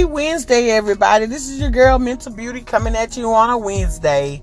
Happy 0.00 0.10
Wednesday, 0.10 0.70
everybody. 0.70 1.26
This 1.26 1.50
is 1.50 1.60
your 1.60 1.68
girl, 1.68 1.98
Mental 1.98 2.32
Beauty, 2.32 2.62
coming 2.62 2.96
at 2.96 3.18
you 3.18 3.34
on 3.34 3.50
a 3.50 3.58
Wednesday. 3.58 4.42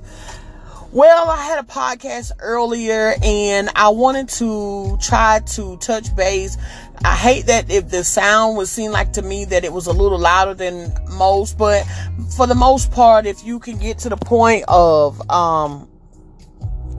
Well, 0.92 1.32
I 1.32 1.38
had 1.38 1.58
a 1.58 1.64
podcast 1.64 2.32
earlier 2.38 3.16
and 3.24 3.68
I 3.76 3.90
wanted 3.90 4.30
to 4.30 5.00
try 5.02 5.40
to 5.54 5.78
touch 5.78 6.16
base. 6.16 6.60
I 7.04 7.16
hate 7.16 7.48
that 7.48 7.72
if 7.72 7.90
the 7.90 8.04
sound 8.04 8.56
would 8.58 8.68
seem 8.68 8.92
like 8.92 9.14
to 9.14 9.24
me 9.24 9.46
that 9.46 9.64
it 9.64 9.74
was 9.74 9.88
a 9.88 9.94
little 9.94 10.20
louder 10.20 10.54
than 10.54 10.94
most, 11.10 11.58
but 11.58 11.88
for 12.36 12.46
the 12.46 12.54
most 12.54 12.92
part, 12.92 13.26
if 13.26 13.44
you 13.44 13.58
can 13.58 13.80
get 13.80 13.98
to 14.00 14.10
the 14.10 14.18
point 14.18 14.64
of 14.68 15.28
um, 15.28 15.90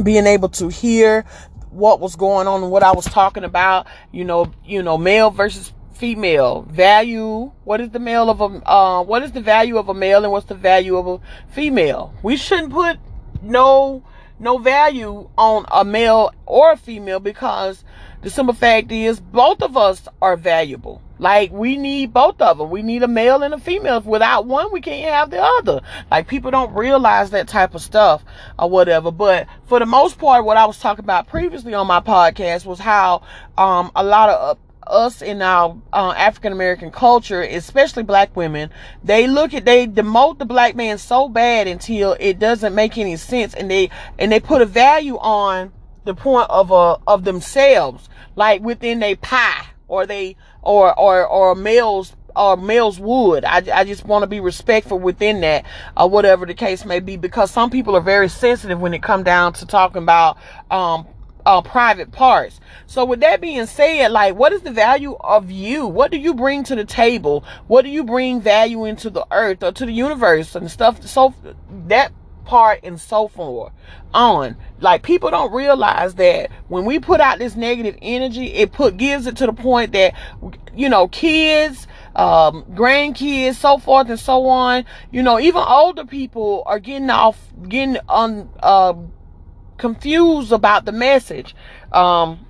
being 0.02 0.26
able 0.26 0.48
to 0.48 0.66
hear 0.66 1.24
what 1.70 2.00
was 2.00 2.16
going 2.16 2.48
on 2.48 2.64
and 2.64 2.72
what 2.72 2.82
I 2.82 2.90
was 2.90 3.04
talking 3.04 3.44
about, 3.44 3.86
you 4.10 4.24
know, 4.24 4.52
you 4.64 4.82
know, 4.82 4.98
male 4.98 5.30
versus 5.30 5.72
female 5.98 6.62
value 6.62 7.50
what 7.64 7.80
is 7.80 7.90
the 7.90 7.98
male 7.98 8.30
of 8.30 8.40
a 8.40 8.70
uh, 8.70 9.02
what 9.02 9.22
is 9.22 9.32
the 9.32 9.40
value 9.40 9.76
of 9.76 9.88
a 9.88 9.94
male 9.94 10.22
and 10.22 10.30
what's 10.30 10.46
the 10.46 10.54
value 10.54 10.96
of 10.96 11.06
a 11.06 11.20
female 11.52 12.14
we 12.22 12.36
shouldn't 12.36 12.70
put 12.70 12.98
no 13.42 14.04
no 14.38 14.58
value 14.58 15.28
on 15.36 15.66
a 15.72 15.84
male 15.84 16.32
or 16.46 16.72
a 16.72 16.76
female 16.76 17.20
because 17.20 17.84
the 18.22 18.30
simple 18.30 18.54
fact 18.54 18.90
is 18.90 19.20
both 19.20 19.62
of 19.62 19.76
us 19.76 20.08
are 20.20 20.36
valuable. 20.36 21.00
Like 21.20 21.50
we 21.52 21.76
need 21.76 22.12
both 22.12 22.40
of 22.40 22.58
them. 22.58 22.70
We 22.70 22.82
need 22.82 23.02
a 23.02 23.08
male 23.08 23.42
and 23.42 23.54
a 23.54 23.58
female. 23.58 24.00
Without 24.00 24.46
one, 24.46 24.72
we 24.72 24.80
can't 24.80 25.12
have 25.12 25.30
the 25.30 25.42
other. 25.42 25.80
Like 26.10 26.28
people 26.28 26.50
don't 26.50 26.74
realize 26.74 27.30
that 27.30 27.48
type 27.48 27.74
of 27.74 27.82
stuff 27.82 28.24
or 28.58 28.70
whatever. 28.70 29.10
But 29.10 29.46
for 29.66 29.78
the 29.78 29.86
most 29.86 30.18
part, 30.18 30.44
what 30.44 30.56
I 30.56 30.66
was 30.66 30.78
talking 30.78 31.04
about 31.04 31.28
previously 31.28 31.74
on 31.74 31.86
my 31.86 32.00
podcast 32.00 32.66
was 32.66 32.78
how 32.78 33.22
um, 33.56 33.90
a 33.96 34.04
lot 34.04 34.30
of 34.30 34.58
us 34.88 35.22
in 35.22 35.42
our 35.42 35.76
uh, 35.92 36.14
African 36.16 36.52
American 36.52 36.90
culture, 36.90 37.42
especially 37.42 38.02
black 38.02 38.34
women, 38.36 38.70
they 39.04 39.26
look 39.26 39.54
at 39.54 39.64
they 39.64 39.86
demote 39.86 40.38
the 40.38 40.46
black 40.46 40.74
man 40.74 40.98
so 40.98 41.28
bad 41.28 41.66
until 41.66 42.16
it 42.18 42.38
doesn't 42.38 42.74
make 42.74 42.98
any 42.98 43.16
sense, 43.16 43.54
and 43.54 43.70
they 43.70 43.90
and 44.18 44.32
they 44.32 44.40
put 44.40 44.62
a 44.62 44.66
value 44.66 45.18
on 45.18 45.72
the 46.04 46.14
point 46.14 46.48
of 46.50 46.70
a 46.70 46.74
uh, 46.74 46.98
of 47.06 47.24
themselves, 47.24 48.08
like 48.36 48.62
within 48.62 49.02
a 49.02 49.14
pie 49.16 49.66
or 49.88 50.06
they 50.06 50.36
or 50.62 50.98
or 50.98 51.26
or 51.26 51.54
males 51.54 52.14
or 52.36 52.56
males 52.56 53.00
would. 53.00 53.44
I, 53.44 53.62
I 53.72 53.84
just 53.84 54.04
want 54.04 54.22
to 54.22 54.26
be 54.26 54.40
respectful 54.40 54.98
within 54.98 55.40
that 55.40 55.64
or 55.96 56.08
whatever 56.08 56.46
the 56.46 56.54
case 56.54 56.84
may 56.84 57.00
be 57.00 57.16
because 57.16 57.50
some 57.50 57.70
people 57.70 57.96
are 57.96 58.00
very 58.00 58.28
sensitive 58.28 58.80
when 58.80 58.94
it 58.94 59.02
come 59.02 59.24
down 59.24 59.54
to 59.54 59.66
talking 59.66 60.02
about 60.02 60.38
um 60.70 61.06
uh, 61.48 61.62
private 61.62 62.12
parts. 62.12 62.60
So 62.86 63.06
with 63.06 63.20
that 63.20 63.40
being 63.40 63.64
said, 63.64 64.12
like, 64.12 64.34
what 64.34 64.52
is 64.52 64.60
the 64.60 64.70
value 64.70 65.14
of 65.14 65.50
you? 65.50 65.86
What 65.86 66.10
do 66.10 66.18
you 66.18 66.34
bring 66.34 66.62
to 66.64 66.76
the 66.76 66.84
table? 66.84 67.42
What 67.68 67.82
do 67.82 67.88
you 67.88 68.04
bring 68.04 68.42
value 68.42 68.84
into 68.84 69.08
the 69.08 69.26
earth 69.30 69.62
or 69.62 69.72
to 69.72 69.86
the 69.86 69.92
universe 69.92 70.54
and 70.54 70.70
stuff? 70.70 71.06
So 71.06 71.34
that 71.86 72.12
part 72.44 72.80
and 72.82 73.00
so 73.00 73.28
forth 73.28 73.72
on 74.14 74.56
like 74.80 75.02
people 75.02 75.30
don't 75.30 75.52
realize 75.52 76.14
that 76.14 76.50
when 76.68 76.86
we 76.86 76.98
put 76.98 77.20
out 77.20 77.38
this 77.38 77.54
negative 77.54 77.94
energy 78.00 78.54
it 78.54 78.72
put 78.72 78.96
gives 78.96 79.26
it 79.26 79.36
to 79.36 79.44
the 79.44 79.52
point 79.52 79.92
that 79.92 80.14
you 80.74 80.88
know 80.88 81.08
kids 81.08 81.86
um, 82.16 82.64
grandkids 82.70 83.56
so 83.56 83.76
forth 83.76 84.08
and 84.08 84.18
so 84.18 84.46
on 84.46 84.82
you 85.10 85.22
know 85.22 85.38
even 85.38 85.62
older 85.62 86.06
people 86.06 86.62
are 86.64 86.78
getting 86.78 87.10
off 87.10 87.38
getting 87.68 87.98
on 88.08 88.48
uh, 88.60 88.94
confused 89.78 90.52
about 90.52 90.84
the 90.84 90.92
message. 90.92 91.54
Um, 91.92 92.46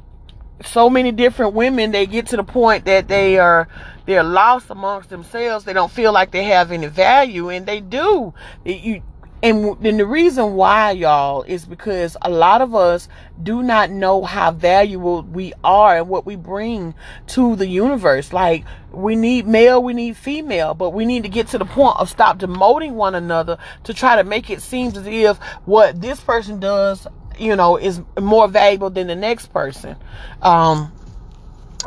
so 0.65 0.91
many 0.91 1.13
different 1.13 1.55
women, 1.55 1.93
they 1.93 2.07
get 2.07 2.27
to 2.29 2.37
the 2.37 2.43
point 2.43 2.85
that 2.87 3.07
they 3.09 3.39
are 3.39 3.69
they're 4.07 4.25
lost 4.25 4.71
amongst 4.71 5.11
themselves. 5.11 5.65
They 5.65 5.73
don't 5.73 5.93
feel 5.93 6.13
like 6.13 6.31
they 6.31 6.45
have 6.45 6.73
any 6.73 6.87
value, 6.87 7.51
and 7.51 7.67
they 7.67 7.81
do. 7.81 8.33
You 8.65 9.03
and 9.41 9.77
then 9.81 9.99
the 9.99 10.07
reason 10.07 10.55
why, 10.55 10.91
y'all, 10.93 11.43
is 11.43 11.65
because 11.65 12.17
a 12.23 12.29
lot 12.29 12.61
of 12.61 12.75
us 12.75 13.09
do 13.41 13.63
not 13.63 13.89
know 13.89 14.25
how 14.25 14.51
valuable 14.51 15.23
we 15.23 15.53
are 15.63 15.99
and 15.99 16.09
what 16.09 16.27
we 16.27 16.35
bring 16.35 16.93
to 17.29 17.55
the 17.55 17.69
universe. 17.69 18.33
Like, 18.33 18.65
we 18.91 19.15
need 19.15 19.47
male, 19.47 19.81
we 19.81 19.93
need 19.93 20.17
female, 20.17 20.75
but 20.75 20.91
we 20.91 21.05
need 21.05 21.23
to 21.23 21.29
get 21.29 21.47
to 21.49 21.59
the 21.59 21.65
point 21.65 21.99
of 22.01 22.11
stop 22.11 22.39
demoting 22.41 22.95
one 22.95 23.15
another 23.15 23.59
to 23.85 23.95
try 23.95 24.17
to 24.17 24.25
make 24.25 24.51
it 24.51 24.61
seem 24.61 24.89
as 24.89 25.07
if 25.07 25.39
what 25.67 26.01
this 26.01 26.19
person 26.19 26.59
does, 26.59 27.07
you 27.39 27.57
know, 27.57 27.77
is 27.77 28.01
more 28.21 28.49
valuable 28.49 28.91
than 28.91 29.07
the 29.07 29.17
next 29.17 29.53
person. 29.53 29.97
Um, 30.43 30.93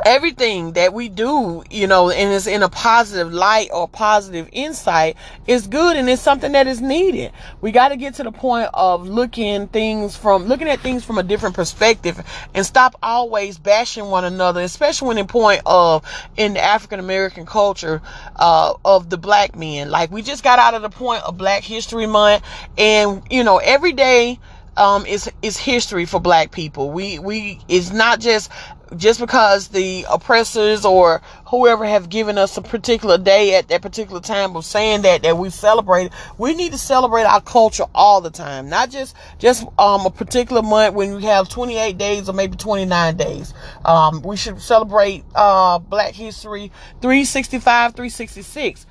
everything 0.04 0.72
that 0.72 0.92
we 0.94 1.08
do, 1.08 1.62
you 1.70 1.86
know, 1.86 2.10
and 2.10 2.32
it's 2.32 2.46
in 2.46 2.62
a 2.62 2.68
positive 2.68 3.32
light 3.32 3.68
or 3.72 3.88
positive 3.88 4.48
insight 4.52 5.16
is 5.46 5.66
good 5.66 5.96
and 5.96 6.08
it's 6.08 6.22
something 6.22 6.52
that 6.52 6.66
is 6.66 6.80
needed. 6.80 7.32
We 7.60 7.72
got 7.72 7.88
to 7.88 7.96
get 7.96 8.14
to 8.14 8.22
the 8.22 8.32
point 8.32 8.70
of 8.74 9.06
looking 9.06 9.68
things 9.68 10.16
from 10.16 10.44
looking 10.44 10.68
at 10.68 10.80
things 10.80 11.04
from 11.04 11.18
a 11.18 11.22
different 11.22 11.54
perspective 11.54 12.22
and 12.54 12.64
stop 12.64 12.96
always 13.02 13.58
bashing 13.58 14.06
one 14.06 14.24
another, 14.24 14.60
especially 14.60 15.08
when 15.08 15.18
in 15.18 15.26
point 15.26 15.62
of 15.66 16.04
in 16.36 16.54
the 16.54 16.60
African 16.60 16.98
American 16.98 17.46
culture 17.46 18.00
uh, 18.36 18.74
of 18.84 19.10
the 19.10 19.18
black 19.18 19.56
men. 19.56 19.90
Like 19.90 20.10
we 20.10 20.22
just 20.22 20.42
got 20.42 20.58
out 20.58 20.74
of 20.74 20.82
the 20.82 20.90
point 20.90 21.22
of 21.24 21.36
Black 21.36 21.62
History 21.62 22.06
Month 22.06 22.44
and 22.78 23.22
you 23.30 23.44
know, 23.44 23.58
every 23.58 23.92
day 23.92 24.38
um, 24.76 25.06
is 25.06 25.30
is 25.42 25.58
history 25.58 26.06
for 26.06 26.20
black 26.20 26.50
people. 26.50 26.90
We 26.90 27.18
we 27.18 27.60
it's 27.68 27.90
not 27.92 28.20
just 28.20 28.50
just 28.96 29.20
because 29.20 29.68
the 29.68 30.04
oppressors 30.10 30.84
or 30.84 31.22
whoever 31.46 31.84
have 31.84 32.08
given 32.08 32.36
us 32.38 32.56
a 32.56 32.62
particular 32.62 33.16
day 33.18 33.54
at 33.54 33.68
that 33.68 33.82
particular 33.82 34.20
time 34.20 34.54
of 34.56 34.64
saying 34.64 35.02
that 35.02 35.22
that 35.22 35.38
we 35.38 35.50
celebrate 35.50 36.10
we 36.38 36.54
need 36.54 36.72
to 36.72 36.78
celebrate 36.78 37.24
our 37.24 37.40
culture 37.40 37.84
all 37.94 38.20
the 38.20 38.30
time. 38.30 38.68
Not 38.68 38.90
just 38.90 39.16
just 39.38 39.64
um 39.78 40.06
a 40.06 40.10
particular 40.10 40.62
month 40.62 40.94
when 40.94 41.14
we 41.14 41.22
have 41.24 41.48
28 41.48 41.96
days 41.98 42.28
or 42.28 42.32
maybe 42.32 42.56
29 42.56 43.16
days. 43.16 43.54
Um 43.84 44.22
we 44.22 44.36
should 44.36 44.60
celebrate 44.60 45.24
uh 45.34 45.78
black 45.78 46.14
history 46.14 46.70
365 47.00 47.94
366 47.94 48.86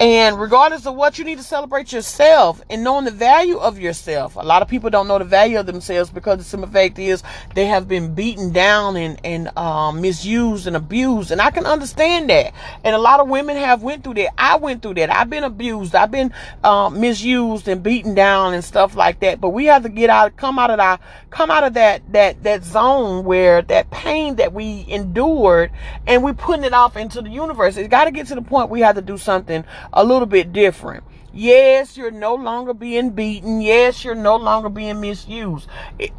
and 0.00 0.40
regardless 0.40 0.86
of 0.86 0.96
what 0.96 1.18
you 1.18 1.24
need 1.24 1.38
to 1.38 1.44
celebrate 1.44 1.92
yourself 1.92 2.60
and 2.68 2.82
knowing 2.82 3.04
the 3.04 3.12
value 3.12 3.58
of 3.58 3.78
yourself. 3.78 4.34
A 4.34 4.40
lot 4.40 4.60
of 4.60 4.66
people 4.66 4.90
don't 4.90 5.06
know 5.06 5.18
the 5.18 5.24
value 5.24 5.58
of 5.58 5.66
themselves 5.66 6.10
because 6.10 6.38
the 6.38 6.44
simple 6.44 6.68
fact 6.68 6.98
is 6.98 7.22
they 7.54 7.66
have 7.66 7.86
been 7.86 8.12
beaten 8.12 8.52
down 8.52 8.96
and, 8.96 9.20
and 9.24 9.56
um, 9.56 10.00
misused 10.00 10.66
and 10.66 10.74
abused. 10.74 11.30
And 11.30 11.40
I 11.40 11.52
can 11.52 11.64
understand 11.64 12.28
that. 12.30 12.52
And 12.82 12.96
a 12.96 12.98
lot 12.98 13.20
of 13.20 13.28
women 13.28 13.56
have 13.56 13.82
went 13.82 14.02
through 14.02 14.14
that. 14.14 14.30
I 14.36 14.56
went 14.56 14.82
through 14.82 14.94
that. 14.94 15.10
I've 15.10 15.30
been 15.30 15.44
abused. 15.44 15.94
I've 15.94 16.10
been 16.10 16.32
um, 16.64 17.00
misused 17.00 17.68
and 17.68 17.80
beaten 17.80 18.14
down 18.14 18.52
and 18.52 18.64
stuff 18.64 18.96
like 18.96 19.20
that. 19.20 19.40
But 19.40 19.50
we 19.50 19.66
have 19.66 19.84
to 19.84 19.88
get 19.88 20.10
out, 20.10 20.36
come 20.36 20.58
out 20.58 20.70
of 20.70 20.78
that, 20.78 21.00
come 21.30 21.52
out 21.52 21.62
of 21.62 21.74
that, 21.74 22.02
that, 22.12 22.42
that 22.42 22.64
zone 22.64 23.24
where 23.24 23.62
that 23.62 23.90
pain 23.92 24.36
that 24.36 24.52
we 24.52 24.84
endured 24.88 25.70
and 26.06 26.24
we're 26.24 26.34
putting 26.34 26.64
it 26.64 26.72
off 26.72 26.96
into 26.96 27.22
the 27.22 27.30
universe. 27.30 27.76
It's 27.76 27.88
got 27.88 28.06
to 28.06 28.10
get 28.10 28.26
to 28.28 28.34
the 28.34 28.42
point 28.42 28.70
we 28.70 28.80
have 28.80 28.96
to 28.96 29.02
do 29.02 29.16
something 29.16 29.64
a 29.92 30.04
little 30.04 30.26
bit 30.26 30.52
different. 30.52 31.04
Yes, 31.32 31.96
you're 31.96 32.12
no 32.12 32.36
longer 32.36 32.72
being 32.72 33.10
beaten. 33.10 33.60
Yes, 33.60 34.04
you're 34.04 34.14
no 34.14 34.36
longer 34.36 34.68
being 34.68 35.00
misused, 35.00 35.68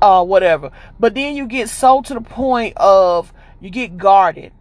uh, 0.02 0.24
whatever. 0.26 0.72
But 1.00 1.16
then 1.16 1.36
you 1.36 1.48
get 1.48 1.70
so 1.70 2.02
to 2.02 2.14
the 2.14 2.22
point 2.22 2.76
of 2.76 3.34
you 3.62 3.70
get 3.70 3.98
guarded 3.98 4.52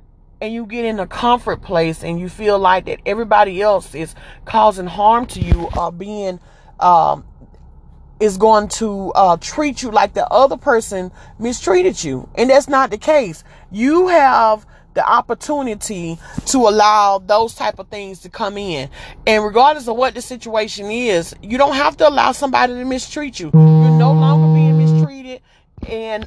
and 0.40 0.52
you 0.52 0.64
get 0.66 0.84
in 0.84 1.00
a 1.00 1.08
comfort 1.08 1.62
place 1.62 2.04
and 2.04 2.20
you 2.20 2.28
feel 2.28 2.58
like 2.58 2.84
that 2.86 3.00
everybody 3.04 3.60
else 3.60 3.94
is 3.96 4.14
causing 4.44 4.86
harm 4.86 5.26
to 5.26 5.40
you 5.40 5.68
or 5.76 5.90
being, 5.90 6.38
um, 6.78 7.24
is 8.20 8.36
going 8.36 8.68
to 8.68 9.10
uh, 9.16 9.36
treat 9.38 9.82
you 9.82 9.90
like 9.90 10.14
the 10.14 10.26
other 10.28 10.56
person 10.56 11.10
mistreated 11.38 12.02
you. 12.04 12.28
And 12.36 12.48
that's 12.48 12.68
not 12.68 12.90
the 12.90 12.98
case. 12.98 13.42
You 13.72 14.06
have 14.06 14.64
the 14.94 15.06
opportunity 15.08 16.18
to 16.46 16.58
allow 16.58 17.18
those 17.18 17.54
type 17.54 17.78
of 17.78 17.88
things 17.88 18.20
to 18.20 18.28
come 18.28 18.56
in. 18.56 18.88
And 19.26 19.44
regardless 19.44 19.88
of 19.88 19.96
what 19.96 20.14
the 20.14 20.22
situation 20.22 20.90
is, 20.90 21.34
you 21.42 21.58
don't 21.58 21.74
have 21.74 21.96
to 21.98 22.08
allow 22.08 22.32
somebody 22.32 22.74
to 22.74 22.84
mistreat 22.84 23.38
you. 23.40 23.50
You're 23.52 23.98
no 23.98 24.12
longer 24.12 24.54
being 24.54 24.78
mistreated 24.78 25.42
and 25.88 26.26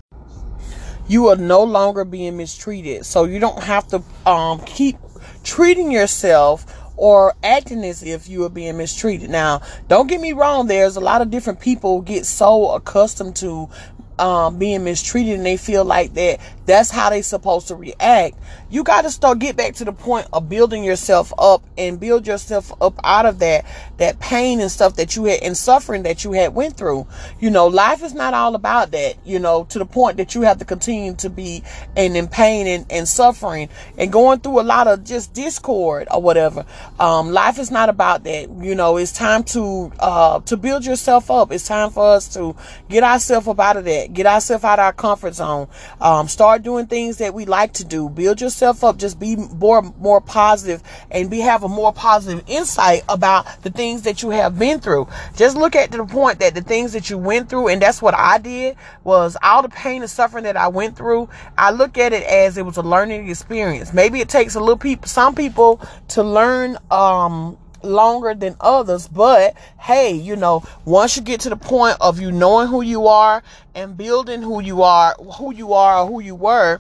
you 1.08 1.28
are 1.28 1.36
no 1.36 1.64
longer 1.64 2.04
being 2.04 2.38
mistreated. 2.38 3.06
So 3.06 3.24
you 3.24 3.40
don't 3.40 3.64
have 3.64 3.88
to 3.88 4.04
um, 4.30 4.60
keep 4.66 4.98
treating 5.44 5.92
yourself 5.92 6.66
or 6.98 7.34
acting 7.44 7.84
as 7.84 8.04
if 8.04 8.28
you 8.28 8.44
are 8.44 8.50
being 8.50 8.76
mistreated. 8.78 9.30
Now, 9.30 9.62
don't 9.88 10.08
get 10.08 10.20
me 10.20 10.34
wrong, 10.34 10.68
there's 10.68 10.96
a 10.96 11.00
lot 11.00 11.22
of 11.22 11.30
different 11.30 11.60
people 11.60 12.02
get 12.02 12.26
so 12.26 12.72
accustomed 12.72 13.36
to 13.38 13.70
um, 14.20 14.58
being 14.58 14.84
mistreated 14.84 15.36
and 15.36 15.46
they 15.46 15.58
feel 15.58 15.86
like 15.86 16.14
that 16.14 16.40
that's 16.68 16.92
how 16.92 17.10
they 17.10 17.22
supposed 17.22 17.70
to 17.70 17.76
react. 17.76 18.38
You 18.70 18.84
got 18.84 19.04
to 19.04 19.10
start 19.10 19.40
get 19.40 19.56
back 19.56 19.74
to 19.76 19.86
the 19.86 19.94
point 19.94 20.28
of 20.34 20.50
building 20.50 20.84
yourself 20.84 21.34
up 21.38 21.64
and 21.78 21.98
build 21.98 22.28
yourself 22.28 22.74
up 22.82 23.00
out 23.06 23.26
of 23.26 23.40
that 23.40 23.66
that 23.98 24.20
pain 24.20 24.60
and 24.60 24.70
stuff 24.70 24.98
that 24.98 25.16
you 25.16 25.24
had 25.24 25.42
and 25.42 25.56
suffering 25.56 26.04
that 26.04 26.26
you 26.26 26.34
had 26.34 26.54
went 26.54 26.76
through. 26.76 27.08
You 27.40 27.50
know 27.50 27.68
life 27.68 28.04
is 28.04 28.14
not 28.14 28.34
all 28.34 28.54
about 28.54 28.92
that 28.92 29.16
you 29.26 29.40
know 29.40 29.64
to 29.70 29.80
the 29.80 29.86
point 29.86 30.18
that 30.18 30.36
you 30.36 30.42
have 30.42 30.60
to 30.60 30.66
continue 30.66 31.16
to 31.16 31.30
be 31.30 31.64
in, 31.96 32.18
in 32.18 32.28
pain 32.28 32.68
and, 32.68 32.86
and 32.92 33.08
suffering 33.08 33.70
and 33.98 34.12
going 34.12 34.42
through 34.42 34.60
a 34.60 34.64
lot 34.64 34.88
of 34.88 35.06
just 35.06 35.34
discord 35.34 36.10
or 36.12 36.22
whatever. 36.22 36.66
Um, 37.00 37.32
life 37.32 37.60
is 37.60 37.72
not 37.72 37.88
about 37.88 38.26
that. 38.26 38.50
You 38.50 38.76
know 38.76 38.98
it's 38.98 39.14
time 39.14 39.46
to 39.46 39.90
uh, 40.00 40.42
to 40.42 40.58
build 40.58 40.86
yourself 40.86 41.32
up. 41.32 41.54
It's 41.54 41.66
time 41.66 41.92
for 41.92 42.06
us 42.14 42.28
to 42.34 42.58
get 42.90 43.04
ourselves 43.04 43.48
up 43.48 43.60
out 43.62 43.78
of 43.78 43.86
that 43.86 44.07
get 44.14 44.26
ourselves 44.26 44.64
out 44.64 44.80
of 44.80 44.86
our 44.86 44.94
comfort 44.94 45.36
zone 45.36 45.68
um, 46.02 46.28
start 46.28 46.64
doing 46.64 46.88
things 46.88 47.18
that 47.18 47.34
we 47.34 47.46
like 47.46 47.74
to 47.74 47.86
do 47.86 48.10
build 48.10 48.42
yourself 48.42 48.58
yourself 48.58 48.84
up. 48.84 48.98
Just 48.98 49.20
be 49.20 49.36
more 49.36 49.82
more 50.00 50.22
positive 50.22 50.82
and 51.12 51.30
be 51.30 51.40
have 51.40 51.64
a 51.64 51.70
more 51.70 51.94
positive 51.94 52.44
insight 52.48 53.04
about 53.10 53.46
the 53.64 53.70
things 53.70 54.04
that 54.04 54.22
you 54.24 54.30
have 54.32 54.58
been 54.58 54.80
through. 54.80 55.08
Just 55.36 55.58
look 55.58 55.76
at 55.76 55.92
the 55.92 56.06
point 56.06 56.40
that 56.40 56.56
the 56.56 56.62
things 56.62 56.94
that 56.94 57.10
you 57.10 57.18
went 57.18 57.50
through, 57.50 57.68
and 57.68 57.82
that's 57.82 58.02
what 58.02 58.16
I 58.16 58.38
did 58.38 58.76
was 59.04 59.38
all 59.44 59.62
the 59.62 59.70
pain 59.70 60.02
and 60.02 60.10
suffering 60.10 60.44
that 60.46 60.58
I 60.58 60.68
went 60.68 60.96
through. 60.96 61.30
I 61.58 61.72
look 61.72 61.98
at 61.98 62.14
it 62.14 62.24
as 62.24 62.58
it 62.58 62.66
was 62.66 62.78
a 62.78 62.82
learning 62.82 63.30
experience. 63.30 63.94
Maybe 63.94 64.22
it 64.22 64.30
takes 64.30 64.56
a 64.56 64.60
little 64.60 64.78
people, 64.78 65.08
some 65.08 65.36
people, 65.36 65.82
to 66.10 66.24
learn. 66.24 66.78
Um, 66.92 67.58
longer 67.84 68.34
than 68.34 68.56
others 68.60 69.08
but 69.08 69.54
hey 69.80 70.12
you 70.12 70.36
know 70.36 70.64
once 70.86 71.16
you 71.16 71.22
get 71.22 71.40
to 71.40 71.50
the 71.50 71.56
point 71.56 71.96
of 72.02 72.20
you 72.20 72.32
knowing 72.32 72.68
who 72.68 72.82
you 72.82 73.08
are 73.08 73.44
and 73.76 73.96
building 73.98 74.42
who 74.42 74.62
you 74.62 74.82
are 74.82 75.14
who 75.38 75.54
you 75.54 75.74
are 75.74 76.04
or 76.04 76.08
who 76.08 76.20
you 76.20 76.36
were 76.36 76.80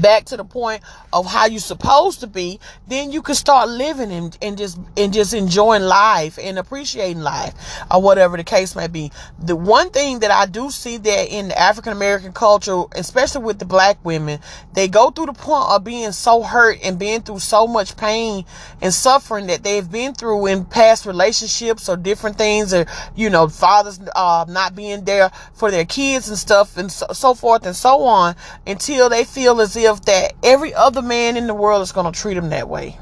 back 0.00 0.24
to 0.26 0.36
the 0.36 0.44
point 0.44 0.82
of 1.12 1.26
how 1.26 1.46
you're 1.46 1.60
supposed 1.60 2.20
to 2.20 2.26
be, 2.26 2.58
then 2.88 3.12
you 3.12 3.22
can 3.22 3.34
start 3.34 3.68
living 3.68 4.10
and, 4.12 4.36
and 4.42 4.58
just 4.58 4.78
and 4.96 5.12
just 5.12 5.32
enjoying 5.32 5.82
life 5.82 6.38
and 6.40 6.58
appreciating 6.58 7.22
life 7.22 7.54
or 7.90 8.02
whatever 8.02 8.36
the 8.36 8.44
case 8.44 8.74
may 8.74 8.88
be. 8.88 9.12
The 9.38 9.56
one 9.56 9.90
thing 9.90 10.20
that 10.20 10.30
I 10.30 10.46
do 10.46 10.70
see 10.70 10.96
that 10.96 11.28
in 11.32 11.48
the 11.48 11.58
African 11.58 11.92
American 11.92 12.32
culture, 12.32 12.84
especially 12.92 13.44
with 13.44 13.58
the 13.58 13.64
black 13.64 14.04
women, 14.04 14.40
they 14.72 14.88
go 14.88 15.10
through 15.10 15.26
the 15.26 15.32
point 15.32 15.70
of 15.70 15.84
being 15.84 16.12
so 16.12 16.42
hurt 16.42 16.78
and 16.82 16.98
being 16.98 17.22
through 17.22 17.38
so 17.38 17.66
much 17.66 17.96
pain 17.96 18.44
and 18.82 18.92
suffering 18.92 19.46
that 19.46 19.62
they've 19.62 19.90
been 19.90 20.14
through 20.14 20.46
in 20.46 20.64
past 20.64 21.06
relationships 21.06 21.88
or 21.88 21.96
different 21.96 22.36
things 22.36 22.74
or 22.74 22.86
you 23.14 23.30
know 23.30 23.48
fathers 23.48 24.00
uh, 24.16 24.44
not 24.48 24.74
being 24.74 25.04
there 25.04 25.30
for 25.54 25.70
their 25.70 25.84
kids 25.84 26.28
and 26.28 26.38
stuff 26.38 26.76
and 26.76 26.90
so, 26.90 27.06
so 27.12 27.34
forth 27.34 27.64
and 27.66 27.76
so 27.76 28.02
on 28.02 28.34
until 28.66 29.08
they 29.08 29.24
feel 29.24 29.60
as 29.60 29.76
if 29.76 29.83
that 30.06 30.32
every 30.42 30.74
other 30.74 31.02
man 31.02 31.36
in 31.36 31.46
the 31.46 31.54
world 31.54 31.82
is 31.82 31.92
going 31.92 32.10
to 32.10 32.18
treat 32.18 32.36
him 32.36 32.50
that 32.50 32.68
way. 32.68 32.98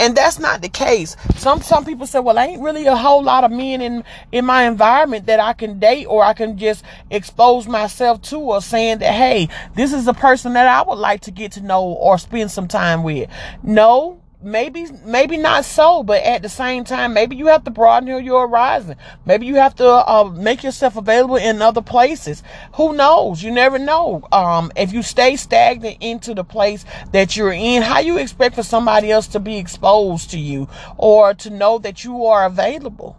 And 0.00 0.16
that's 0.16 0.38
not 0.38 0.62
the 0.62 0.68
case. 0.68 1.16
Some 1.36 1.60
some 1.60 1.84
people 1.84 2.06
say, 2.06 2.20
"Well, 2.20 2.38
ain't 2.38 2.62
really 2.62 2.86
a 2.86 2.94
whole 2.94 3.22
lot 3.22 3.42
of 3.42 3.50
men 3.50 3.80
in 3.80 4.04
in 4.30 4.44
my 4.44 4.62
environment 4.64 5.26
that 5.26 5.40
I 5.40 5.52
can 5.54 5.80
date 5.80 6.04
or 6.06 6.22
I 6.22 6.34
can 6.34 6.56
just 6.56 6.84
expose 7.10 7.66
myself 7.66 8.22
to 8.22 8.38
or 8.38 8.62
saying 8.62 8.98
that, 8.98 9.12
"Hey, 9.12 9.48
this 9.74 9.92
is 9.92 10.06
a 10.06 10.14
person 10.14 10.52
that 10.52 10.68
I 10.68 10.82
would 10.88 10.98
like 10.98 11.22
to 11.22 11.32
get 11.32 11.52
to 11.52 11.60
know 11.60 11.82
or 11.82 12.16
spend 12.16 12.52
some 12.52 12.68
time 12.68 13.02
with." 13.02 13.28
No, 13.64 14.20
maybe 14.40 14.86
maybe 15.04 15.36
not 15.36 15.64
so 15.64 16.04
but 16.04 16.22
at 16.22 16.42
the 16.42 16.48
same 16.48 16.84
time 16.84 17.12
maybe 17.12 17.34
you 17.34 17.48
have 17.48 17.64
to 17.64 17.70
broaden 17.70 18.24
your 18.24 18.46
horizon. 18.48 18.96
Maybe 19.26 19.46
you 19.46 19.56
have 19.56 19.74
to 19.76 19.86
uh, 19.86 20.30
make 20.32 20.62
yourself 20.62 20.96
available 20.96 21.36
in 21.36 21.60
other 21.60 21.82
places. 21.82 22.42
Who 22.74 22.94
knows? 22.94 23.42
You 23.42 23.50
never 23.50 23.78
know. 23.78 24.26
Um, 24.30 24.70
if 24.76 24.92
you 24.92 25.02
stay 25.02 25.36
stagnant 25.36 25.98
into 26.00 26.34
the 26.34 26.44
place 26.44 26.84
that 27.12 27.36
you're 27.36 27.52
in 27.52 27.82
how 27.82 28.00
you 28.00 28.18
expect 28.18 28.54
for 28.54 28.62
somebody 28.62 29.10
else 29.10 29.26
to 29.28 29.40
be 29.40 29.58
exposed 29.58 30.30
to 30.30 30.38
you 30.38 30.68
or 30.96 31.34
to 31.34 31.50
know 31.50 31.78
that 31.78 32.04
you 32.04 32.24
are 32.26 32.46
available? 32.46 33.16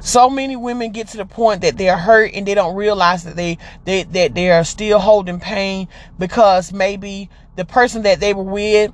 So 0.00 0.30
many 0.30 0.56
women 0.56 0.92
get 0.92 1.08
to 1.08 1.16
the 1.16 1.26
point 1.26 1.62
that 1.62 1.76
they're 1.76 1.96
hurt 1.96 2.32
and 2.34 2.46
they 2.46 2.54
don't 2.54 2.76
realize 2.76 3.24
that 3.24 3.36
they, 3.36 3.58
they 3.84 4.04
that 4.04 4.34
they 4.34 4.50
are 4.50 4.64
still 4.64 4.98
holding 4.98 5.40
pain 5.40 5.88
because 6.18 6.72
maybe 6.72 7.30
the 7.56 7.64
person 7.64 8.02
that 8.02 8.20
they 8.20 8.34
were 8.34 8.42
with 8.42 8.92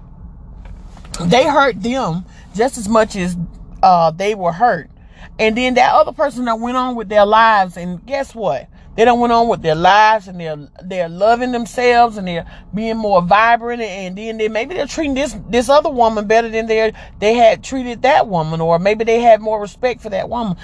they 1.26 1.46
hurt 1.46 1.82
them 1.82 2.24
just 2.54 2.78
as 2.78 2.88
much 2.88 3.16
as 3.16 3.36
uh, 3.82 4.10
they 4.10 4.34
were 4.34 4.52
hurt. 4.52 4.90
And 5.38 5.56
then 5.56 5.74
that 5.74 5.94
other 5.94 6.12
person 6.12 6.44
that 6.46 6.58
went 6.58 6.76
on 6.76 6.96
with 6.96 7.08
their 7.08 7.24
lives, 7.24 7.76
and 7.76 8.04
guess 8.04 8.34
what? 8.34 8.68
They 8.96 9.04
don't 9.04 9.20
went 9.20 9.32
on 9.32 9.48
with 9.48 9.62
their 9.62 9.74
lives, 9.74 10.28
and 10.28 10.38
they're 10.38 10.68
they're 10.82 11.08
loving 11.08 11.52
themselves, 11.52 12.16
and 12.16 12.28
they're 12.28 12.44
being 12.74 12.96
more 12.96 13.22
vibrant, 13.22 13.80
and 13.80 14.18
then 14.18 14.36
they 14.36 14.48
maybe 14.48 14.74
they're 14.74 14.86
treating 14.86 15.14
this 15.14 15.36
this 15.48 15.68
other 15.68 15.90
woman 15.90 16.26
better 16.26 16.48
than 16.48 16.66
they 16.66 16.92
they 17.20 17.34
had 17.34 17.64
treated 17.64 18.02
that 18.02 18.28
woman, 18.28 18.60
or 18.60 18.78
maybe 18.78 19.04
they 19.04 19.20
had 19.20 19.40
more 19.40 19.60
respect 19.60 20.02
for 20.02 20.10
that 20.10 20.28
woman. 20.28 20.56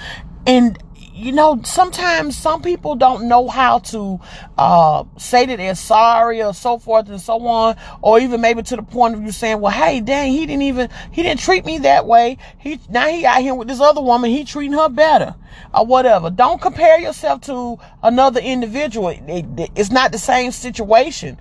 And 0.45 0.77
you 1.17 1.31
know, 1.31 1.59
sometimes 1.63 2.37
some 2.37 2.61
people 2.61 2.95
don't 2.95 3.27
know 3.27 3.47
how 3.47 3.79
to 3.79 4.19
uh, 4.55 5.03
say 5.17 5.47
that 5.47 5.57
they're 5.57 5.73
sorry 5.73 6.43
or 6.43 6.53
so 6.53 6.77
forth 6.77 7.09
and 7.09 7.19
so 7.19 7.45
on, 7.47 7.75
or 8.03 8.19
even 8.19 8.39
maybe 8.39 8.61
to 8.61 8.75
the 8.75 8.83
point 8.83 9.15
of 9.15 9.23
you 9.23 9.31
saying, 9.31 9.59
"Well, 9.59 9.71
hey, 9.71 9.99
dang, 9.99 10.31
he 10.31 10.45
didn't 10.45 10.61
even 10.61 10.89
he 11.11 11.23
didn't 11.23 11.39
treat 11.39 11.65
me 11.65 11.79
that 11.79 12.05
way. 12.05 12.37
He 12.59 12.79
now 12.89 13.07
he 13.07 13.25
out 13.25 13.41
here 13.41 13.55
with 13.55 13.67
this 13.67 13.79
other 13.79 14.01
woman, 14.01 14.29
he 14.29 14.43
treating 14.43 14.77
her 14.77 14.89
better, 14.89 15.33
or 15.73 15.87
whatever." 15.87 16.29
Don't 16.29 16.61
compare 16.61 16.99
yourself 16.99 17.41
to 17.41 17.79
another 18.03 18.39
individual. 18.39 19.09
It, 19.09 19.45
it, 19.57 19.71
it's 19.75 19.91
not 19.91 20.11
the 20.11 20.19
same 20.19 20.51
situation 20.51 21.39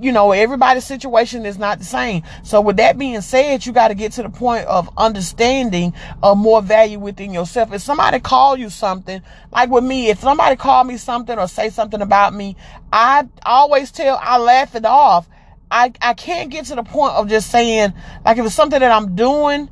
you 0.00 0.12
know, 0.12 0.32
everybody's 0.32 0.84
situation 0.84 1.46
is 1.46 1.58
not 1.58 1.78
the 1.78 1.84
same. 1.84 2.22
So 2.42 2.60
with 2.60 2.76
that 2.76 2.98
being 2.98 3.20
said, 3.20 3.64
you 3.64 3.72
got 3.72 3.88
to 3.88 3.94
get 3.94 4.12
to 4.12 4.22
the 4.22 4.30
point 4.30 4.66
of 4.66 4.90
understanding 4.96 5.94
of 6.22 6.38
more 6.38 6.60
value 6.62 6.98
within 6.98 7.32
yourself. 7.32 7.72
If 7.72 7.82
somebody 7.82 8.20
call 8.20 8.56
you 8.56 8.70
something, 8.70 9.22
like 9.52 9.70
with 9.70 9.84
me, 9.84 10.10
if 10.10 10.20
somebody 10.20 10.56
call 10.56 10.84
me 10.84 10.96
something 10.96 11.38
or 11.38 11.48
say 11.48 11.70
something 11.70 12.02
about 12.02 12.34
me, 12.34 12.56
I 12.92 13.28
always 13.44 13.90
tell, 13.90 14.18
I 14.20 14.38
laugh 14.38 14.74
it 14.74 14.84
off. 14.84 15.28
I, 15.70 15.92
I 16.02 16.14
can't 16.14 16.50
get 16.50 16.66
to 16.66 16.74
the 16.74 16.82
point 16.82 17.14
of 17.14 17.28
just 17.28 17.50
saying, 17.50 17.94
like 18.24 18.38
if 18.38 18.44
it's 18.44 18.54
something 18.54 18.80
that 18.80 18.90
I'm 18.90 19.14
doing 19.14 19.70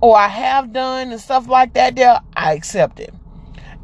or 0.00 0.16
I 0.16 0.28
have 0.28 0.72
done 0.72 1.12
and 1.12 1.20
stuff 1.20 1.48
like 1.48 1.74
that 1.74 1.96
there, 1.96 2.20
I 2.34 2.54
accept 2.54 3.00
it. 3.00 3.14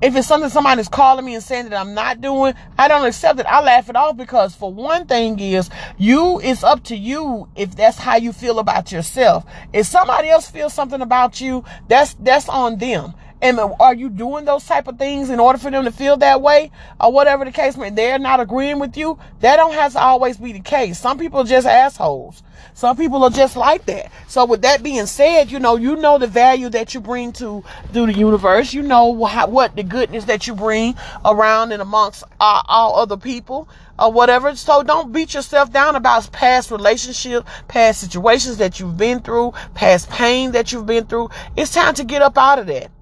If 0.02 0.16
it's 0.16 0.26
something 0.26 0.50
somebody's 0.50 0.88
calling 0.88 1.24
me 1.24 1.36
and 1.36 1.44
saying 1.44 1.68
that 1.68 1.80
I'm 1.80 1.94
not 1.94 2.20
doing, 2.20 2.54
I 2.76 2.88
don't 2.88 3.06
accept 3.06 3.38
it. 3.38 3.46
I 3.46 3.62
laugh 3.62 3.88
it 3.88 3.94
off 3.94 4.16
because 4.16 4.52
for 4.52 4.72
one 4.72 5.06
thing 5.06 5.38
is 5.38 5.70
you, 5.96 6.40
it's 6.42 6.64
up 6.64 6.82
to 6.84 6.96
you 6.96 7.48
if 7.54 7.76
that's 7.76 7.98
how 7.98 8.16
you 8.16 8.32
feel 8.32 8.58
about 8.58 8.90
yourself. 8.90 9.44
If 9.72 9.86
somebody 9.86 10.28
else 10.28 10.50
feels 10.50 10.74
something 10.74 11.00
about 11.00 11.40
you, 11.40 11.64
that's, 11.86 12.14
that's 12.14 12.48
on 12.48 12.78
them. 12.78 13.14
And 13.42 13.58
are 13.58 13.92
you 13.92 14.08
doing 14.08 14.44
those 14.44 14.64
type 14.64 14.86
of 14.86 14.98
things 14.98 15.28
in 15.28 15.40
order 15.40 15.58
for 15.58 15.68
them 15.68 15.84
to 15.84 15.90
feel 15.90 16.16
that 16.18 16.40
way 16.40 16.70
or 17.00 17.10
whatever 17.12 17.44
the 17.44 17.50
case 17.50 17.76
may 17.76 17.90
they're 17.90 18.20
not 18.20 18.38
agreeing 18.38 18.78
with 18.78 18.96
you? 18.96 19.18
That 19.40 19.56
don't 19.56 19.74
have 19.74 19.94
to 19.94 20.00
always 20.00 20.36
be 20.36 20.52
the 20.52 20.60
case. 20.60 21.00
Some 21.00 21.18
people 21.18 21.40
are 21.40 21.44
just 21.44 21.66
assholes. 21.66 22.44
Some 22.74 22.96
people 22.96 23.24
are 23.24 23.30
just 23.30 23.56
like 23.56 23.84
that. 23.86 24.12
So 24.28 24.44
with 24.44 24.62
that 24.62 24.84
being 24.84 25.06
said, 25.06 25.50
you 25.50 25.58
know, 25.58 25.74
you 25.74 25.96
know 25.96 26.18
the 26.18 26.28
value 26.28 26.68
that 26.68 26.94
you 26.94 27.00
bring 27.00 27.32
to, 27.32 27.64
to 27.92 28.06
the 28.06 28.12
universe. 28.12 28.72
You 28.72 28.82
know 28.82 29.24
how, 29.24 29.48
what 29.48 29.74
the 29.74 29.82
goodness 29.82 30.26
that 30.26 30.46
you 30.46 30.54
bring 30.54 30.94
around 31.24 31.72
and 31.72 31.82
amongst 31.82 32.22
all, 32.38 32.62
all 32.68 32.96
other 33.00 33.16
people 33.16 33.68
or 33.98 34.12
whatever. 34.12 34.54
So 34.54 34.84
don't 34.84 35.12
beat 35.12 35.34
yourself 35.34 35.72
down 35.72 35.96
about 35.96 36.30
past 36.30 36.70
relationships, 36.70 37.50
past 37.66 38.00
situations 38.00 38.58
that 38.58 38.78
you've 38.78 38.96
been 38.96 39.18
through, 39.18 39.52
past 39.74 40.08
pain 40.10 40.52
that 40.52 40.70
you've 40.70 40.86
been 40.86 41.06
through. 41.06 41.30
It's 41.56 41.74
time 41.74 41.94
to 41.94 42.04
get 42.04 42.22
up 42.22 42.38
out 42.38 42.60
of 42.60 42.68
that. 42.68 42.92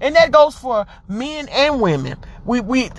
And 0.00 0.14
that 0.16 0.30
goes 0.30 0.56
for 0.56 0.86
men 1.08 1.48
and 1.48 1.80
women. 1.80 2.18
We, 2.44 2.60
we, 2.60 2.90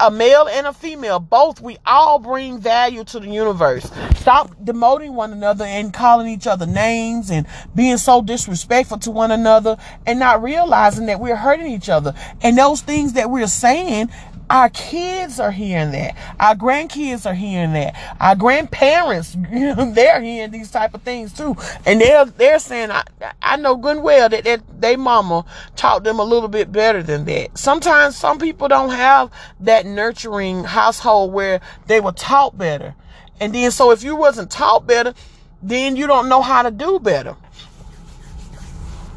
a 0.00 0.10
male 0.10 0.48
and 0.50 0.66
a 0.66 0.72
female, 0.72 1.18
both, 1.18 1.60
we 1.60 1.76
all 1.84 2.18
bring 2.18 2.58
value 2.58 3.04
to 3.04 3.20
the 3.20 3.28
universe. 3.28 3.90
Stop 4.16 4.54
demoting 4.64 5.12
one 5.12 5.32
another 5.32 5.64
and 5.66 5.92
calling 5.92 6.26
each 6.26 6.46
other 6.46 6.64
names 6.64 7.30
and 7.30 7.46
being 7.74 7.98
so 7.98 8.22
disrespectful 8.22 8.98
to 9.00 9.10
one 9.10 9.30
another 9.30 9.76
and 10.06 10.18
not 10.18 10.42
realizing 10.42 11.06
that 11.06 11.20
we're 11.20 11.36
hurting 11.36 11.66
each 11.66 11.90
other. 11.90 12.14
And 12.40 12.56
those 12.56 12.80
things 12.80 13.12
that 13.14 13.30
we're 13.30 13.46
saying 13.46 14.08
our 14.50 14.68
kids 14.70 15.40
are 15.40 15.50
hearing 15.50 15.92
that. 15.92 16.16
Our 16.38 16.54
grandkids 16.54 17.26
are 17.26 17.34
hearing 17.34 17.72
that. 17.72 17.94
Our 18.20 18.36
grandparents, 18.36 19.34
you 19.52 19.74
know, 19.74 19.90
they're 19.92 20.20
hearing 20.20 20.50
these 20.50 20.70
type 20.70 20.94
of 20.94 21.02
things 21.02 21.32
too. 21.32 21.56
And 21.86 22.00
they're, 22.00 22.24
they're 22.26 22.58
saying, 22.58 22.90
I, 22.90 23.04
I 23.42 23.56
know 23.56 23.76
good 23.76 23.96
and 23.96 24.04
well 24.04 24.28
that, 24.28 24.44
that 24.44 24.80
they 24.80 24.96
mama 24.96 25.44
taught 25.76 26.04
them 26.04 26.18
a 26.18 26.24
little 26.24 26.48
bit 26.48 26.70
better 26.70 27.02
than 27.02 27.24
that. 27.24 27.56
Sometimes 27.56 28.16
some 28.16 28.38
people 28.38 28.68
don't 28.68 28.90
have 28.90 29.30
that 29.60 29.86
nurturing 29.86 30.64
household 30.64 31.32
where 31.32 31.60
they 31.86 32.00
were 32.00 32.12
taught 32.12 32.56
better. 32.58 32.94
And 33.40 33.54
then, 33.54 33.70
so 33.70 33.90
if 33.90 34.02
you 34.04 34.14
wasn't 34.16 34.50
taught 34.50 34.86
better, 34.86 35.14
then 35.62 35.96
you 35.96 36.06
don't 36.06 36.28
know 36.28 36.42
how 36.42 36.62
to 36.62 36.70
do 36.70 36.98
better. 37.00 37.36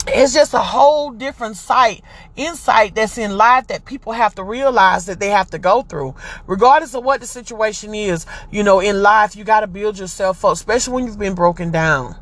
It's 0.08 0.34
just 0.34 0.54
a 0.54 0.60
whole 0.60 1.12
different 1.12 1.58
sight, 1.58 2.04
insight 2.36 2.96
that's 2.96 3.18
in 3.18 3.36
life 3.38 3.68
that 3.68 3.86
people 3.86 4.14
have 4.14 4.36
to 4.36 4.44
realize 4.44 5.06
that 5.06 5.20
they 5.20 5.30
have 5.30 5.50
to 5.52 5.60
go 5.60 5.82
through. 5.82 6.16
Regardless 6.46 6.96
of 6.96 7.04
what 7.04 7.22
the 7.22 7.28
situation 7.28 7.94
is, 7.94 8.26
you 8.52 8.64
know, 8.64 8.80
in 8.80 9.02
life, 9.02 9.36
you 9.36 9.44
got 9.44 9.62
to 9.62 9.68
build 9.68 10.00
yourself 10.00 10.44
up, 10.46 10.54
especially 10.54 10.94
when 10.94 11.06
you've 11.06 11.20
been 11.20 11.36
broken 11.36 11.72
down. 11.72 12.16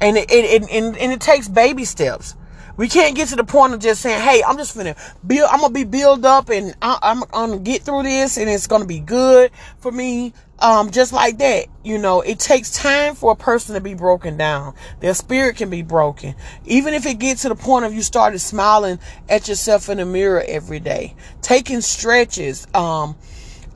And 0.00 0.16
it, 0.16 0.30
it, 0.30 0.62
it 0.62 0.70
and, 0.70 0.96
and 0.96 1.12
it 1.12 1.20
takes 1.20 1.48
baby 1.48 1.84
steps. 1.84 2.34
We 2.76 2.88
can't 2.88 3.14
get 3.14 3.28
to 3.28 3.36
the 3.36 3.44
point 3.44 3.74
of 3.74 3.80
just 3.80 4.00
saying, 4.00 4.22
"Hey, 4.22 4.42
I'm 4.42 4.56
just 4.56 4.76
gonna 4.76 4.96
build. 5.26 5.48
I'm 5.50 5.60
gonna 5.60 5.72
be 5.72 5.84
built 5.84 6.24
up, 6.24 6.48
and 6.48 6.74
I, 6.80 6.98
am 7.02 7.24
gonna 7.30 7.58
get 7.58 7.82
through 7.82 8.04
this, 8.04 8.36
and 8.36 8.48
it's 8.48 8.66
gonna 8.66 8.86
be 8.86 9.00
good 9.00 9.50
for 9.78 9.92
me." 9.92 10.32
Um, 10.58 10.92
just 10.92 11.12
like 11.12 11.38
that, 11.38 11.66
you 11.82 11.98
know, 11.98 12.20
it 12.20 12.38
takes 12.38 12.70
time 12.70 13.16
for 13.16 13.32
a 13.32 13.36
person 13.36 13.74
to 13.74 13.80
be 13.80 13.94
broken 13.94 14.36
down. 14.36 14.74
Their 15.00 15.12
spirit 15.12 15.56
can 15.56 15.70
be 15.70 15.82
broken, 15.82 16.36
even 16.64 16.94
if 16.94 17.04
it 17.04 17.18
gets 17.18 17.42
to 17.42 17.48
the 17.48 17.56
point 17.56 17.84
of 17.84 17.92
you 17.92 18.00
started 18.00 18.38
smiling 18.38 19.00
at 19.28 19.48
yourself 19.48 19.88
in 19.88 19.98
the 19.98 20.04
mirror 20.04 20.44
every 20.46 20.78
day, 20.78 21.16
taking 21.40 21.80
stretches, 21.80 22.68
um, 22.74 23.16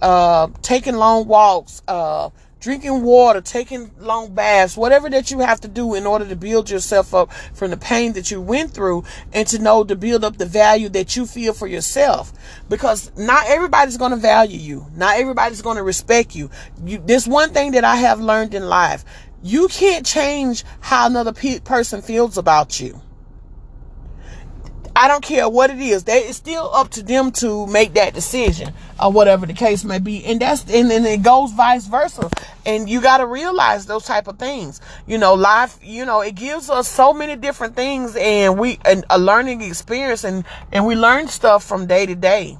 uh, 0.01 0.47
taking 0.63 0.95
long 0.95 1.27
walks, 1.27 1.83
uh 1.89 2.31
drinking 2.61 3.03
water, 3.03 3.41
taking 3.41 3.91
long 3.99 4.35
baths, 4.35 4.77
whatever 4.77 5.09
that 5.11 5.31
you 5.31 5.41
have 5.41 5.61
to 5.61 5.69
do 5.69 5.95
in 5.95 6.07
order 6.07 6.27
to 6.27 6.37
build 6.37 6.71
yourself 6.71 7.15
up 7.15 7.33
from 7.55 7.71
the 7.71 7.77
pain 7.77 8.13
that 8.15 8.31
you 8.31 8.41
went 8.41 8.71
through 8.73 9.05
and 9.33 9.47
to 9.49 9.59
know 9.59 9.85
to 9.85 9.95
build 9.95 10.25
up 10.25 10.37
the 10.39 10.47
value 10.47 10.89
that 10.89 11.17
you 11.17 11.27
feel 11.27 11.53
for 11.53 11.67
yourself. 11.67 12.33
Because 12.69 13.11
not 13.17 13.47
everybody's 13.47 13.97
going 13.97 14.13
to 14.13 14.17
value 14.17 14.59
you. 14.59 14.87
Not 14.97 15.19
everybody's 15.19 15.63
going 15.63 15.77
to 15.77 15.83
respect 15.83 16.35
you. 16.35 16.51
you. 16.85 17.03
There's 17.05 17.29
one 17.29 17.51
thing 17.51 17.73
that 17.73 17.85
I 17.85 17.97
have 17.97 18.21
learned 18.21 18.55
in 18.55 18.69
life. 18.69 19.05
You 19.43 19.69
can't 19.69 20.05
change 20.05 20.65
how 20.81 21.07
another 21.07 21.33
pe- 21.33 21.61
person 21.61 22.03
feels 22.03 22.39
about 22.39 22.81
you. 22.81 23.01
I 24.99 25.09
don't 25.09 25.23
care 25.23 25.47
what 25.47 25.69
it 25.69 25.79
is. 25.79 26.05
They, 26.05 26.21
it's 26.21 26.39
still 26.39 26.71
up 26.73 26.89
to 26.93 27.03
them 27.03 27.31
to 27.33 27.67
make 27.67 27.93
that 27.95 28.15
decision 28.15 28.73
or 28.99 29.13
whatever 29.13 29.45
the 29.45 29.53
case 29.53 29.85
may 29.85 29.99
be. 29.99 30.25
And 30.25 30.41
that's, 30.41 30.63
and 30.63 30.91
then 30.91 31.05
it 31.05 31.23
goes 31.23 31.53
vice 31.53 31.87
versa. 31.87 32.31
And 32.65 32.89
you 32.89 33.03
got 33.03 33.19
to 33.19 33.27
realize 33.27 33.85
those 33.85 34.07
type 34.07 34.27
of 34.27 34.39
things. 34.39 34.81
You 35.07 35.19
know, 35.19 35.35
life, 35.35 35.79
you 35.83 36.07
know, 36.07 36.23
it 36.23 36.35
gives 36.35 36.71
us 36.71 36.89
so 36.89 37.13
many 37.13 37.37
different 37.37 37.77
things 37.77 38.17
and 38.17 38.59
we, 38.59 38.79
and 38.87 39.05
a 39.11 39.19
learning 39.19 39.61
experience 39.61 40.25
and, 40.25 40.47
and 40.73 40.87
we 40.87 40.95
learn 40.95 41.29
stuff 41.29 41.63
from 41.63 41.87
day 41.87 42.07
to 42.07 42.15
day 42.15 42.57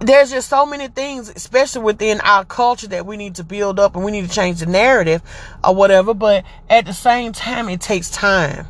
there's 0.00 0.32
just 0.32 0.48
so 0.48 0.66
many 0.66 0.88
things, 0.88 1.28
especially 1.28 1.82
within 1.82 2.20
our 2.22 2.44
culture, 2.44 2.88
that 2.88 3.06
we 3.06 3.16
need 3.16 3.36
to 3.36 3.44
build 3.44 3.78
up 3.78 3.94
and 3.94 4.04
we 4.04 4.10
need 4.10 4.28
to 4.28 4.34
change 4.34 4.58
the 4.58 4.66
narrative 4.66 5.22
or 5.62 5.76
whatever. 5.76 6.12
But 6.12 6.44
at 6.68 6.86
the 6.86 6.92
same 6.92 7.32
time, 7.32 7.68
it 7.68 7.80
takes 7.80 8.10
time. 8.10 8.66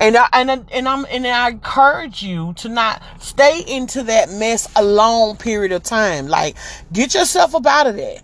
And 0.00 0.16
I, 0.16 0.28
and 0.32 0.50
and 0.50 0.88
I'm 0.88 1.06
and 1.10 1.26
I 1.26 1.50
encourage 1.50 2.22
you 2.22 2.54
to 2.54 2.68
not 2.68 3.02
stay 3.20 3.62
into 3.66 4.02
that 4.04 4.30
mess 4.30 4.68
a 4.76 4.82
long 4.84 5.36
period 5.36 5.72
of 5.72 5.82
time. 5.82 6.28
Like 6.28 6.56
get 6.92 7.14
yourself 7.14 7.54
up 7.54 7.66
out 7.66 7.86
of 7.86 7.96
that. 7.96 8.22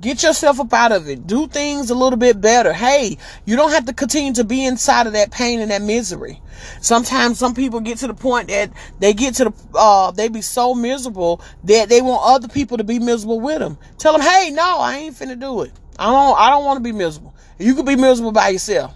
Get 0.00 0.22
yourself 0.22 0.58
up 0.60 0.72
out 0.72 0.92
of 0.92 1.08
it. 1.08 1.26
Do 1.26 1.46
things 1.46 1.90
a 1.90 1.94
little 1.94 2.16
bit 2.16 2.40
better. 2.40 2.72
Hey, 2.72 3.18
you 3.44 3.54
don't 3.54 3.72
have 3.72 3.84
to 3.84 3.92
continue 3.92 4.32
to 4.32 4.44
be 4.44 4.64
inside 4.64 5.06
of 5.06 5.12
that 5.12 5.30
pain 5.30 5.60
and 5.60 5.70
that 5.70 5.82
misery. 5.82 6.40
Sometimes 6.80 7.38
some 7.38 7.54
people 7.54 7.80
get 7.80 7.98
to 7.98 8.06
the 8.06 8.14
point 8.14 8.48
that 8.48 8.70
they 8.98 9.12
get 9.12 9.34
to 9.34 9.44
the, 9.44 9.52
uh, 9.74 10.10
they 10.10 10.28
be 10.28 10.40
so 10.40 10.74
miserable 10.74 11.42
that 11.64 11.90
they 11.90 12.00
want 12.00 12.22
other 12.24 12.48
people 12.48 12.78
to 12.78 12.84
be 12.84 12.98
miserable 12.98 13.40
with 13.40 13.58
them. 13.58 13.76
Tell 13.98 14.14
them, 14.14 14.22
hey, 14.22 14.50
no, 14.50 14.78
I 14.78 14.96
ain't 14.96 15.16
finna 15.16 15.38
do 15.38 15.62
it. 15.62 15.72
I 15.98 16.06
don't, 16.06 16.38
I 16.38 16.48
don't 16.48 16.64
want 16.64 16.78
to 16.78 16.82
be 16.82 16.92
miserable. 16.92 17.34
You 17.58 17.74
could 17.74 17.84
be 17.84 17.96
miserable 17.96 18.32
by 18.32 18.48
yourself. 18.48 18.94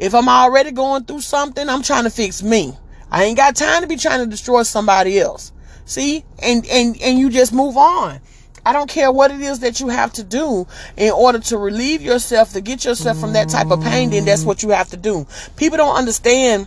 If 0.00 0.14
I'm 0.14 0.30
already 0.30 0.72
going 0.72 1.04
through 1.04 1.20
something, 1.20 1.68
I'm 1.68 1.82
trying 1.82 2.04
to 2.04 2.10
fix 2.10 2.42
me. 2.42 2.72
I 3.10 3.24
ain't 3.24 3.36
got 3.36 3.54
time 3.54 3.82
to 3.82 3.86
be 3.86 3.96
trying 3.96 4.20
to 4.20 4.26
destroy 4.26 4.62
somebody 4.62 5.20
else. 5.20 5.52
See? 5.84 6.24
And 6.42 6.66
and 6.66 7.00
and 7.02 7.18
you 7.18 7.28
just 7.28 7.52
move 7.52 7.76
on. 7.76 8.20
I 8.64 8.72
don't 8.72 8.88
care 8.88 9.12
what 9.12 9.30
it 9.30 9.42
is 9.42 9.60
that 9.60 9.78
you 9.78 9.88
have 9.88 10.14
to 10.14 10.24
do 10.24 10.66
in 10.96 11.12
order 11.12 11.38
to 11.38 11.58
relieve 11.58 12.00
yourself, 12.00 12.52
to 12.54 12.62
get 12.62 12.84
yourself 12.84 13.18
from 13.18 13.34
that 13.34 13.50
type 13.50 13.70
of 13.70 13.82
pain, 13.82 14.10
then 14.10 14.24
that's 14.24 14.44
what 14.44 14.62
you 14.62 14.70
have 14.70 14.88
to 14.90 14.96
do. 14.96 15.26
People 15.56 15.76
don't 15.76 15.96
understand 15.96 16.66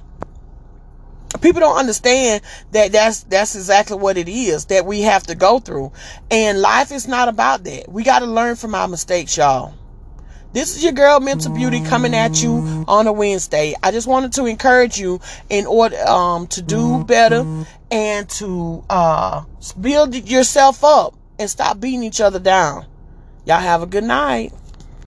people 1.41 1.59
don't 1.59 1.77
understand 1.77 2.43
that 2.71 2.91
that's 2.91 3.23
that's 3.23 3.55
exactly 3.55 3.97
what 3.97 4.17
it 4.17 4.29
is 4.29 4.65
that 4.65 4.85
we 4.85 5.01
have 5.01 5.23
to 5.23 5.33
go 5.33 5.59
through 5.59 5.91
and 6.29 6.61
life 6.61 6.91
is 6.91 7.07
not 7.07 7.27
about 7.27 7.63
that 7.63 7.89
we 7.89 8.03
got 8.03 8.19
to 8.19 8.27
learn 8.27 8.55
from 8.55 8.75
our 8.75 8.87
mistakes 8.87 9.35
y'all 9.35 9.73
this 10.53 10.75
is 10.75 10.83
your 10.83 10.93
girl 10.93 11.19
Mental 11.19 11.51
Beauty 11.51 11.81
coming 11.81 12.13
at 12.13 12.43
you 12.43 12.85
on 12.87 13.07
a 13.07 13.11
Wednesday. 13.11 13.73
I 13.81 13.91
just 13.91 14.07
wanted 14.07 14.33
to 14.33 14.45
encourage 14.45 14.99
you 14.99 15.19
in 15.49 15.65
order 15.65 15.97
um, 16.07 16.47
to 16.47 16.61
do 16.61 17.03
better 17.03 17.45
and 17.89 18.29
to 18.29 18.83
uh, 18.89 19.43
build 19.81 20.13
yourself 20.15 20.83
up 20.83 21.15
and 21.39 21.49
stop 21.49 21.79
beating 21.79 22.03
each 22.03 22.21
other 22.21 22.39
down. 22.39 22.85
Y'all 23.45 23.59
have 23.59 23.81
a 23.81 23.87
good 23.87 24.03
night. 24.03 24.53